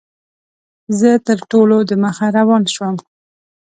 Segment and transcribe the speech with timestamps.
[0.99, 2.95] زه تر ټولو دمخه روان شوم.